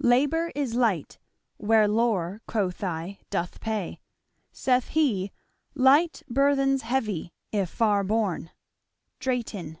Labour 0.00 0.50
is 0.54 0.74
light, 0.74 1.18
where 1.58 1.86
lore 1.86 2.40
(quoth 2.48 2.82
I) 2.82 3.18
doth 3.28 3.60
pay; 3.60 4.00
(Saith 4.50 4.88
he) 4.88 5.32
light 5.74 6.22
burthens 6.30 6.80
heavy, 6.80 7.34
if 7.52 7.68
far 7.68 8.02
borne. 8.02 8.52
Drayton. 9.18 9.76